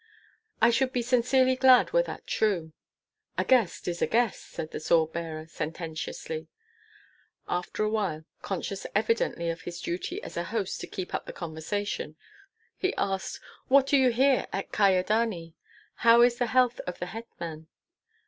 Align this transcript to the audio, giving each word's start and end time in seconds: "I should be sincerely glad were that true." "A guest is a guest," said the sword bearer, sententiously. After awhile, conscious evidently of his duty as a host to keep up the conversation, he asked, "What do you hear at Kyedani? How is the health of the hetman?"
"I 0.63 0.71
should 0.71 0.91
be 0.91 1.03
sincerely 1.03 1.55
glad 1.55 1.93
were 1.93 2.01
that 2.01 2.25
true." 2.25 2.73
"A 3.37 3.45
guest 3.45 3.87
is 3.87 4.01
a 4.01 4.07
guest," 4.07 4.49
said 4.49 4.71
the 4.71 4.79
sword 4.79 5.13
bearer, 5.13 5.45
sententiously. 5.45 6.47
After 7.47 7.83
awhile, 7.83 8.25
conscious 8.41 8.87
evidently 8.95 9.51
of 9.51 9.61
his 9.61 9.79
duty 9.79 10.19
as 10.23 10.37
a 10.37 10.45
host 10.45 10.81
to 10.81 10.87
keep 10.87 11.13
up 11.13 11.27
the 11.27 11.31
conversation, 11.33 12.15
he 12.75 12.95
asked, 12.95 13.39
"What 13.67 13.85
do 13.85 13.95
you 13.95 14.09
hear 14.09 14.47
at 14.51 14.71
Kyedani? 14.71 15.53
How 15.97 16.23
is 16.23 16.37
the 16.37 16.47
health 16.47 16.79
of 16.87 16.97
the 16.97 17.05
hetman?" 17.05 17.67